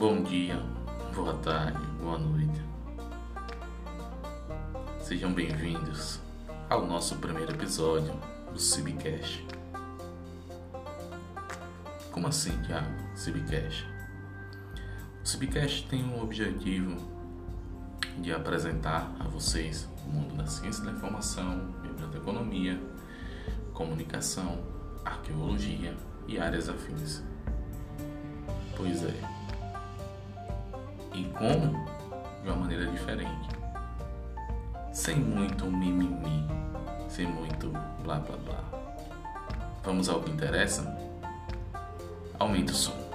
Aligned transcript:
Bom 0.00 0.22
dia, 0.22 0.58
boa 1.14 1.34
tarde, 1.34 1.78
boa 2.00 2.16
noite. 2.16 2.58
Sejam 4.98 5.30
bem-vindos 5.30 6.18
ao 6.70 6.86
nosso 6.86 7.16
primeiro 7.16 7.52
episódio 7.52 8.14
do 8.50 8.58
Cibicast. 8.58 9.46
Como 12.10 12.26
assim, 12.26 12.56
Thiago? 12.62 12.90
Cibicast? 13.14 13.86
O 15.22 15.28
Cibicast 15.28 15.86
tem 15.86 16.02
o 16.02 16.22
objetivo 16.22 16.96
de 18.22 18.32
apresentar 18.32 19.14
a 19.20 19.24
vocês 19.24 19.86
o 20.06 20.08
mundo 20.08 20.34
da 20.34 20.46
ciência 20.46 20.82
da 20.82 20.92
informação, 20.92 21.74
biblioteconomia, 21.82 22.80
comunicação, 23.74 24.64
arqueologia 25.04 25.94
e 26.26 26.38
áreas 26.38 26.70
afins. 26.70 27.22
E 31.20 31.24
como? 31.34 31.84
De 32.42 32.48
uma 32.48 32.56
maneira 32.56 32.86
diferente. 32.86 33.50
Sem 34.90 35.16
muito 35.16 35.66
mimimi, 35.66 36.46
sem 37.10 37.26
muito 37.26 37.70
blá 38.02 38.20
blá 38.20 38.38
blá. 38.38 38.64
Vamos 39.84 40.08
ao 40.08 40.22
que 40.22 40.30
interessa? 40.30 40.96
Aumenta 42.38 42.72
o 42.72 42.74
som. 42.74 43.09